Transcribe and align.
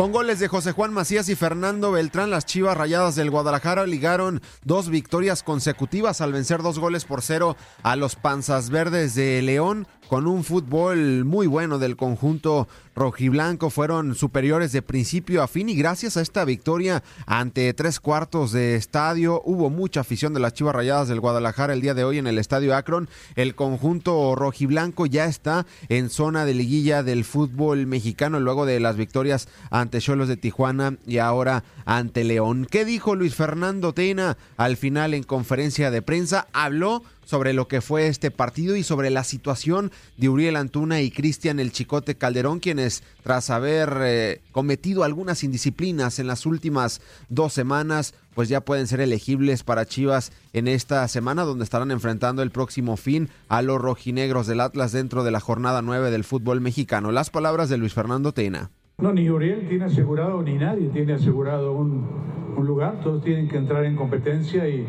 Con 0.00 0.12
goles 0.12 0.38
de 0.38 0.48
José 0.48 0.72
Juan 0.72 0.94
Macías 0.94 1.28
y 1.28 1.36
Fernando 1.36 1.92
Beltrán, 1.92 2.30
las 2.30 2.46
Chivas 2.46 2.74
Rayadas 2.74 3.16
del 3.16 3.30
Guadalajara 3.30 3.86
ligaron 3.86 4.40
dos 4.64 4.88
victorias 4.88 5.42
consecutivas 5.42 6.22
al 6.22 6.32
vencer 6.32 6.62
dos 6.62 6.78
goles 6.78 7.04
por 7.04 7.20
cero 7.20 7.54
a 7.82 7.96
los 7.96 8.16
Panzas 8.16 8.70
Verdes 8.70 9.14
de 9.14 9.42
León 9.42 9.86
con 10.08 10.26
un 10.26 10.42
fútbol 10.42 11.26
muy 11.26 11.46
bueno 11.46 11.78
del 11.78 11.96
conjunto 11.96 12.66
rojiblanco. 12.94 13.70
Fueron 13.70 14.14
superiores 14.14 14.72
de 14.72 14.82
principio 14.82 15.42
a 15.42 15.48
fin 15.48 15.68
y 15.68 15.74
gracias 15.74 16.16
a 16.16 16.20
esta 16.20 16.44
victoria 16.44 17.02
ante 17.26 17.72
tres 17.74 18.00
cuartos 18.00 18.52
de 18.52 18.76
estadio 18.76 19.42
hubo 19.44 19.70
mucha 19.70 20.00
afición 20.00 20.34
de 20.34 20.40
las 20.40 20.54
Chivas 20.54 20.74
Rayadas 20.74 21.08
del 21.08 21.20
Guadalajara 21.20 21.72
el 21.72 21.80
día 21.80 21.94
de 21.94 22.04
hoy 22.04 22.18
en 22.18 22.26
el 22.26 22.38
estadio 22.38 22.76
Akron. 22.76 23.08
El 23.36 23.54
conjunto 23.54 24.34
rojiblanco 24.34 25.06
ya 25.06 25.26
está 25.26 25.66
en 25.88 26.10
zona 26.10 26.44
de 26.44 26.54
liguilla 26.54 27.02
del 27.02 27.24
fútbol 27.24 27.86
mexicano 27.86 28.40
luego 28.40 28.66
de 28.66 28.80
las 28.80 28.96
victorias 28.96 29.48
ante 29.70 30.00
Cholos 30.00 30.28
de 30.28 30.36
Tijuana 30.36 30.96
y 31.06 31.18
ahora 31.18 31.64
ante 31.84 32.24
León. 32.24 32.66
¿Qué 32.70 32.84
dijo 32.84 33.14
Luis 33.14 33.34
Fernando 33.34 33.92
Tena 33.92 34.36
al 34.56 34.76
final 34.76 35.14
en 35.14 35.22
conferencia 35.22 35.90
de 35.90 36.02
prensa? 36.02 36.48
Habló 36.52 37.02
sobre 37.30 37.52
lo 37.52 37.68
que 37.68 37.80
fue 37.80 38.08
este 38.08 38.32
partido 38.32 38.74
y 38.74 38.82
sobre 38.82 39.08
la 39.08 39.22
situación 39.22 39.92
de 40.16 40.28
Uriel 40.28 40.56
Antuna 40.56 41.00
y 41.00 41.12
Cristian 41.12 41.60
El 41.60 41.70
Chicote 41.70 42.16
Calderón, 42.16 42.58
quienes 42.58 43.04
tras 43.22 43.50
haber 43.50 43.98
eh, 44.00 44.40
cometido 44.50 45.04
algunas 45.04 45.44
indisciplinas 45.44 46.18
en 46.18 46.26
las 46.26 46.44
últimas 46.44 47.00
dos 47.28 47.52
semanas, 47.52 48.14
pues 48.34 48.48
ya 48.48 48.62
pueden 48.62 48.88
ser 48.88 49.00
elegibles 49.00 49.62
para 49.62 49.86
Chivas 49.86 50.32
en 50.52 50.66
esta 50.66 51.06
semana, 51.06 51.44
donde 51.44 51.62
estarán 51.62 51.92
enfrentando 51.92 52.42
el 52.42 52.50
próximo 52.50 52.96
fin 52.96 53.28
a 53.48 53.62
los 53.62 53.80
rojinegros 53.80 54.48
del 54.48 54.60
Atlas 54.60 54.90
dentro 54.90 55.22
de 55.22 55.30
la 55.30 55.38
jornada 55.38 55.82
9 55.82 56.10
del 56.10 56.24
fútbol 56.24 56.60
mexicano. 56.60 57.12
Las 57.12 57.30
palabras 57.30 57.68
de 57.68 57.78
Luis 57.78 57.94
Fernando 57.94 58.32
Tena. 58.32 58.72
No, 58.98 59.12
ni 59.12 59.30
Uriel 59.30 59.68
tiene 59.68 59.84
asegurado, 59.84 60.42
ni 60.42 60.54
nadie 60.54 60.88
tiene 60.88 61.12
asegurado 61.12 61.72
un, 61.72 62.06
un 62.56 62.66
lugar. 62.66 63.00
Todos 63.02 63.22
tienen 63.22 63.48
que 63.48 63.56
entrar 63.56 63.84
en 63.84 63.96
competencia 63.96 64.68
y, 64.68 64.86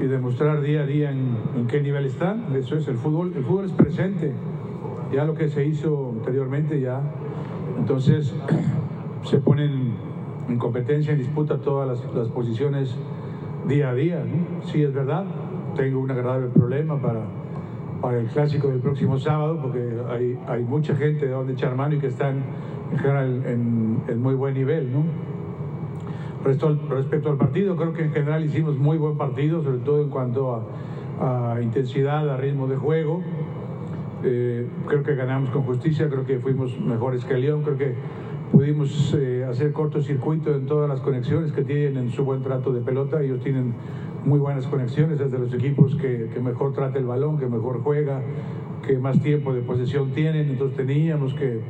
y 0.00 0.04
demostrar 0.04 0.60
día 0.60 0.82
a 0.82 0.86
día 0.86 1.10
en, 1.10 1.36
en, 1.56 1.66
qué 1.66 1.80
nivel 1.80 2.06
están. 2.06 2.54
Eso 2.54 2.76
es 2.76 2.88
el 2.88 2.96
fútbol. 2.96 3.32
El 3.36 3.44
fútbol 3.44 3.66
es 3.66 3.72
presente. 3.72 4.32
Ya 5.12 5.24
lo 5.24 5.34
que 5.34 5.48
se 5.48 5.64
hizo 5.64 6.10
anteriormente 6.16 6.80
ya. 6.80 7.00
Entonces 7.78 8.34
se 9.22 9.38
ponen 9.38 9.94
en 10.48 10.58
competencia, 10.58 11.12
en 11.12 11.18
disputa 11.18 11.58
todas 11.58 11.88
las, 11.88 12.14
las 12.14 12.28
posiciones 12.28 12.96
día 13.66 13.90
a 13.90 13.94
día. 13.94 14.24
¿no? 14.24 14.66
Sí, 14.66 14.82
es 14.82 14.92
verdad. 14.92 15.24
Tengo 15.76 16.00
un 16.00 16.10
agradable 16.10 16.48
problema 16.48 17.00
para, 17.00 17.22
para 18.00 18.18
el 18.18 18.26
clásico 18.26 18.68
del 18.68 18.80
próximo 18.80 19.18
sábado 19.18 19.58
porque 19.60 19.96
hay, 20.08 20.38
hay 20.46 20.62
mucha 20.62 20.94
gente 20.94 21.26
de 21.26 21.32
donde 21.32 21.54
echar 21.54 21.74
mano 21.74 21.96
y 21.96 21.98
que 21.98 22.08
están 22.08 22.42
en 22.92 22.98
general 22.98 23.42
en, 23.46 24.02
en 24.06 24.22
muy 24.22 24.34
buen 24.34 24.54
nivel, 24.54 24.92
¿no? 24.92 25.33
Respecto 26.44 27.30
al, 27.30 27.38
partido, 27.38 27.74
creo 27.74 27.94
que 27.94 28.04
en 28.04 28.12
general 28.12 28.44
hicimos 28.44 28.76
muy 28.76 28.98
buen 28.98 29.16
partido, 29.16 29.62
sobre 29.62 29.78
todo 29.78 30.02
en 30.02 30.10
cuanto 30.10 30.54
a, 30.54 31.54
a 31.54 31.62
intensidad, 31.62 32.28
a 32.28 32.36
ritmo 32.36 32.66
de 32.66 32.76
juego. 32.76 33.22
Eh, 34.22 34.66
creo 34.86 35.02
que 35.02 35.14
ganamos 35.14 35.48
con 35.50 35.62
justicia, 35.62 36.08
creo 36.10 36.26
que 36.26 36.38
fuimos 36.40 36.78
mejores 36.78 37.24
que 37.24 37.38
León, 37.38 37.62
creo 37.62 37.78
que 37.78 37.94
pudimos 38.52 39.14
eh, 39.18 39.46
hacer 39.48 39.72
cortocircuito 39.72 40.54
en 40.54 40.66
todas 40.66 40.86
las 40.86 41.00
conexiones 41.00 41.50
que 41.50 41.62
tienen 41.62 41.96
en 41.96 42.10
su 42.10 42.24
buen 42.24 42.42
trato 42.42 42.74
de 42.74 42.80
pelota. 42.82 43.22
Ellos 43.22 43.40
tienen 43.40 43.72
muy 44.26 44.38
buenas 44.38 44.66
conexiones, 44.66 45.18
desde 45.18 45.38
los 45.38 45.52
equipos 45.54 45.94
que, 45.96 46.28
mejor 46.42 46.74
trata 46.74 46.98
el 46.98 47.06
balón, 47.06 47.38
que 47.38 47.46
mejor 47.46 47.80
juega, 47.82 48.20
que 48.86 48.98
más 48.98 49.18
tiempo 49.22 49.54
de 49.54 49.62
posesión 49.62 50.10
tienen. 50.10 50.50
Entonces 50.50 50.76
teníamos 50.76 51.32
que, 51.32 51.60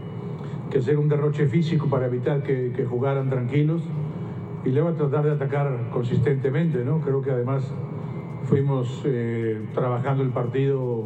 hacer 0.77 0.99
un 0.99 1.09
derroche 1.09 1.47
físico 1.47 1.87
para 1.87 2.07
evitar 2.07 2.43
que 2.43 2.85
jugaran 2.85 3.31
tranquilos 3.31 3.81
y 4.65 4.71
luego 4.71 4.93
tratar 4.95 5.25
de 5.25 5.33
atacar 5.33 5.91
consistentemente, 5.93 6.85
¿no? 6.85 7.01
Creo 7.01 7.23
que 7.23 7.31
además 7.31 7.65
fuimos 8.45 9.03
eh, 9.05 9.67
trabajando 9.75 10.23
el 10.23 10.31
partido 10.31 11.05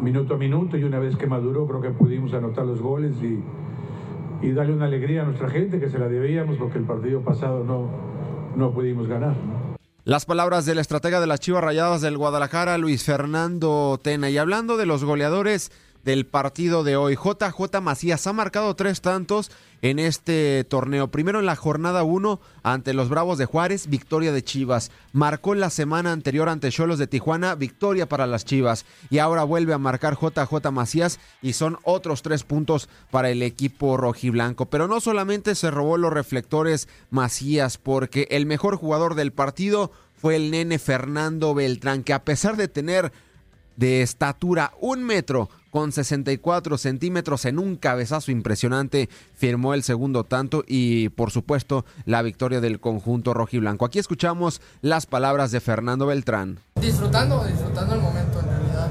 minuto 0.00 0.34
a 0.34 0.38
minuto 0.38 0.76
y 0.76 0.84
una 0.84 0.98
vez 0.98 1.16
que 1.16 1.26
maduró 1.26 1.66
creo 1.66 1.80
que 1.80 1.90
pudimos 1.90 2.32
anotar 2.32 2.64
los 2.64 2.80
goles 2.80 3.16
y, 3.22 3.42
y 4.46 4.52
darle 4.52 4.72
una 4.72 4.86
alegría 4.86 5.22
a 5.22 5.24
nuestra 5.24 5.48
gente 5.48 5.80
que 5.80 5.88
se 5.88 5.98
la 5.98 6.08
debíamos 6.08 6.56
porque 6.56 6.78
el 6.78 6.84
partido 6.84 7.20
pasado 7.22 7.64
no, 7.64 7.88
no 8.56 8.70
pudimos 8.72 9.08
ganar. 9.08 9.34
Las 10.04 10.24
palabras 10.24 10.64
del 10.64 10.78
estratega 10.78 11.20
de 11.20 11.26
las 11.26 11.40
Chivas 11.40 11.62
Rayadas 11.62 12.00
del 12.00 12.16
Guadalajara, 12.16 12.78
Luis 12.78 13.04
Fernando 13.04 14.00
Tena. 14.02 14.30
Y 14.30 14.38
hablando 14.38 14.78
de 14.78 14.86
los 14.86 15.04
goleadores 15.04 15.70
del 16.04 16.26
partido 16.26 16.84
de 16.84 16.96
hoy, 16.96 17.16
JJ 17.16 17.80
Macías 17.80 18.26
ha 18.26 18.32
marcado 18.32 18.74
tres 18.74 19.00
tantos 19.00 19.50
en 19.82 19.98
este 19.98 20.64
torneo. 20.64 21.08
Primero 21.08 21.38
en 21.38 21.46
la 21.46 21.56
jornada 21.56 22.02
1 22.02 22.40
ante 22.62 22.94
los 22.94 23.08
Bravos 23.08 23.38
de 23.38 23.46
Juárez, 23.46 23.88
victoria 23.88 24.32
de 24.32 24.42
Chivas. 24.42 24.90
Marcó 25.12 25.54
la 25.54 25.70
semana 25.70 26.12
anterior 26.12 26.48
ante 26.48 26.70
Cholos 26.70 26.98
de 26.98 27.06
Tijuana, 27.06 27.54
victoria 27.54 28.08
para 28.08 28.26
las 28.26 28.44
Chivas. 28.44 28.86
Y 29.10 29.18
ahora 29.18 29.44
vuelve 29.44 29.72
a 29.72 29.78
marcar 29.78 30.18
JJ 30.20 30.70
Macías 30.72 31.20
y 31.42 31.52
son 31.52 31.78
otros 31.84 32.22
tres 32.22 32.42
puntos 32.42 32.88
para 33.10 33.30
el 33.30 33.42
equipo 33.42 33.96
rojiblanco. 33.96 34.66
Pero 34.66 34.88
no 34.88 35.00
solamente 35.00 35.54
se 35.54 35.70
robó 35.70 35.96
los 35.96 36.12
reflectores 36.12 36.88
Macías, 37.10 37.78
porque 37.78 38.28
el 38.30 38.46
mejor 38.46 38.76
jugador 38.76 39.14
del 39.14 39.32
partido 39.32 39.92
fue 40.20 40.36
el 40.36 40.50
nene 40.50 40.78
Fernando 40.78 41.54
Beltrán, 41.54 42.02
que 42.02 42.12
a 42.12 42.24
pesar 42.24 42.56
de 42.56 42.68
tener 42.68 43.12
de 43.76 44.02
estatura 44.02 44.72
un 44.80 45.04
metro 45.04 45.48
con 45.70 45.92
64 45.92 46.78
centímetros 46.78 47.44
en 47.44 47.58
un 47.58 47.76
cabezazo 47.76 48.30
impresionante, 48.30 49.08
firmó 49.34 49.74
el 49.74 49.82
segundo 49.82 50.24
tanto 50.24 50.64
y 50.66 51.08
por 51.10 51.30
supuesto 51.30 51.84
la 52.04 52.22
victoria 52.22 52.60
del 52.60 52.80
conjunto 52.80 53.34
rojiblanco. 53.34 53.84
Aquí 53.84 53.98
escuchamos 53.98 54.60
las 54.80 55.06
palabras 55.06 55.50
de 55.50 55.60
Fernando 55.60 56.06
Beltrán. 56.06 56.58
Disfrutando, 56.80 57.44
disfrutando 57.44 57.94
el 57.94 58.00
momento 58.00 58.40
en 58.40 58.46
realidad. 58.46 58.90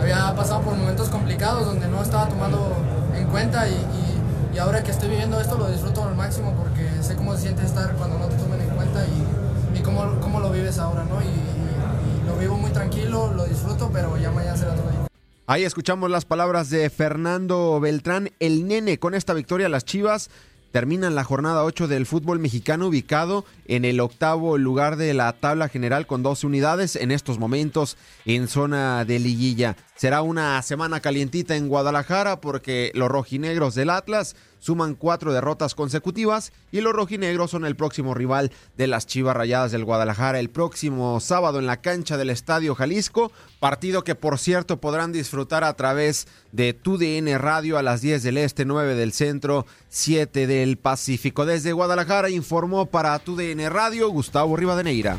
Había 0.00 0.28
ha 0.28 0.34
pasado 0.34 0.62
por 0.62 0.74
momentos 0.74 1.08
complicados 1.08 1.64
donde 1.64 1.86
no 1.86 2.02
estaba 2.02 2.28
tomando 2.28 2.76
en 3.16 3.26
cuenta 3.28 3.68
y, 3.68 4.58
ahora 4.58 4.82
que 4.82 4.90
estoy 4.90 5.08
viviendo 5.08 5.40
esto 5.40 5.56
lo 5.56 5.68
disfruto 5.68 6.04
al 6.04 6.14
máximo 6.14 6.54
porque 6.56 6.88
sé 7.02 7.16
cómo 7.16 7.34
se 7.34 7.42
siente 7.42 7.64
estar 7.64 7.94
cuando 7.94 8.18
no 8.18 8.26
te 8.26 8.36
tomen 8.36 8.60
en 8.60 8.68
cuenta 8.70 9.04
y, 9.04 9.78
y 9.78 9.82
cómo, 9.82 10.20
cómo, 10.20 10.40
lo 10.40 10.50
vives 10.50 10.78
ahora, 10.78 11.04
¿no? 11.04 11.20
Y, 11.22 12.28
lo 12.28 12.36
vivo 12.36 12.56
muy 12.56 12.70
tranquilo, 12.70 13.32
lo 13.34 13.44
disfruto, 13.44 13.90
pero 13.92 14.16
ya 14.16 14.30
mañana 14.30 14.56
será 14.56 14.72
otro 14.72 14.90
día. 14.90 15.11
Ahí 15.52 15.64
escuchamos 15.64 16.10
las 16.10 16.24
palabras 16.24 16.70
de 16.70 16.88
Fernando 16.88 17.78
Beltrán, 17.78 18.30
el 18.40 18.66
nene. 18.66 18.98
Con 18.98 19.12
esta 19.12 19.34
victoria, 19.34 19.68
las 19.68 19.84
Chivas 19.84 20.30
terminan 20.70 21.14
la 21.14 21.24
jornada 21.24 21.62
8 21.64 21.88
del 21.88 22.06
fútbol 22.06 22.38
mexicano 22.38 22.86
ubicado 22.86 23.44
en 23.66 23.84
el 23.84 24.00
octavo 24.00 24.56
lugar 24.56 24.96
de 24.96 25.12
la 25.12 25.30
tabla 25.34 25.68
general 25.68 26.06
con 26.06 26.22
12 26.22 26.46
unidades 26.46 26.96
en 26.96 27.10
estos 27.10 27.38
momentos 27.38 27.98
en 28.24 28.48
zona 28.48 29.04
de 29.04 29.18
liguilla. 29.18 29.76
Será 29.94 30.22
una 30.22 30.62
semana 30.62 31.00
calientita 31.00 31.54
en 31.54 31.68
Guadalajara 31.68 32.40
porque 32.40 32.90
los 32.94 33.10
rojinegros 33.10 33.74
del 33.74 33.90
Atlas 33.90 34.36
suman 34.62 34.94
cuatro 34.94 35.32
derrotas 35.32 35.74
consecutivas 35.74 36.52
y 36.70 36.80
los 36.80 36.92
rojinegros 36.92 37.50
son 37.50 37.64
el 37.64 37.74
próximo 37.74 38.14
rival 38.14 38.52
de 38.76 38.86
las 38.86 39.06
Chivas 39.06 39.36
Rayadas 39.36 39.72
del 39.72 39.84
Guadalajara 39.84 40.38
el 40.38 40.50
próximo 40.50 41.18
sábado 41.18 41.58
en 41.58 41.66
la 41.66 41.80
cancha 41.80 42.16
del 42.16 42.30
Estadio 42.30 42.76
Jalisco, 42.76 43.32
partido 43.58 44.04
que 44.04 44.14
por 44.14 44.38
cierto 44.38 44.80
podrán 44.80 45.10
disfrutar 45.10 45.64
a 45.64 45.74
través 45.74 46.28
de 46.52 46.74
TUDN 46.74 47.38
Radio 47.40 47.76
a 47.76 47.82
las 47.82 48.02
10 48.02 48.22
del 48.22 48.38
Este, 48.38 48.64
9 48.64 48.94
del 48.94 49.12
Centro, 49.12 49.66
7 49.88 50.46
del 50.46 50.78
Pacífico. 50.78 51.44
Desde 51.44 51.72
Guadalajara 51.72 52.30
informó 52.30 52.86
para 52.86 53.18
TUDN 53.18 53.68
Radio 53.68 54.08
Gustavo 54.10 54.56
Rivadeneira. 54.56 55.18